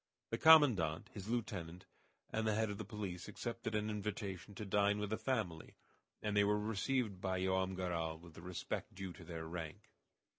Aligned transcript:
The 0.31 0.39
commandant, 0.39 1.11
his 1.13 1.27
lieutenant, 1.29 1.85
and 2.31 2.47
the 2.47 2.55
head 2.55 2.71
of 2.71 2.79
the 2.79 2.83
police 2.83 3.27
accepted 3.27 3.75
an 3.75 3.87
invitation 3.87 4.55
to 4.55 4.65
dine 4.65 4.97
with 4.97 5.11
the 5.11 5.17
family, 5.19 5.75
and 6.23 6.35
they 6.35 6.43
were 6.43 6.57
received 6.57 7.21
by 7.21 7.39
Joam 7.43 7.75
Garral 7.75 8.17
with 8.17 8.33
the 8.33 8.41
respect 8.41 8.95
due 8.95 9.13
to 9.13 9.23
their 9.23 9.45
rank. 9.45 9.91